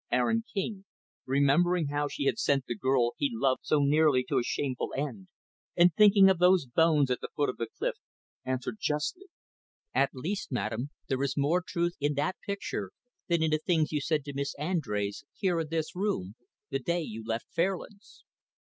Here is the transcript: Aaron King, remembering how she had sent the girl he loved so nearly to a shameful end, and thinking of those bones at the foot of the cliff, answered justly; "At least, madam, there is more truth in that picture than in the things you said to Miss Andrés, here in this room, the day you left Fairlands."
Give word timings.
Aaron 0.11 0.43
King, 0.51 0.85
remembering 1.27 1.89
how 1.89 2.07
she 2.07 2.23
had 2.23 2.39
sent 2.39 2.65
the 2.65 2.75
girl 2.75 3.11
he 3.19 3.29
loved 3.31 3.61
so 3.65 3.81
nearly 3.83 4.23
to 4.23 4.39
a 4.39 4.43
shameful 4.43 4.91
end, 4.97 5.27
and 5.77 5.93
thinking 5.93 6.27
of 6.27 6.39
those 6.39 6.65
bones 6.65 7.11
at 7.11 7.21
the 7.21 7.29
foot 7.35 7.49
of 7.49 7.57
the 7.57 7.67
cliff, 7.67 7.97
answered 8.43 8.77
justly; 8.81 9.27
"At 9.93 10.09
least, 10.15 10.51
madam, 10.51 10.89
there 11.07 11.21
is 11.21 11.37
more 11.37 11.61
truth 11.61 11.93
in 11.99 12.15
that 12.15 12.35
picture 12.43 12.89
than 13.27 13.43
in 13.43 13.51
the 13.51 13.59
things 13.59 13.91
you 13.91 14.01
said 14.01 14.25
to 14.25 14.33
Miss 14.33 14.55
Andrés, 14.55 15.21
here 15.35 15.59
in 15.59 15.67
this 15.69 15.95
room, 15.95 16.33
the 16.71 16.79
day 16.79 17.01
you 17.03 17.23
left 17.23 17.45
Fairlands." 17.53 18.23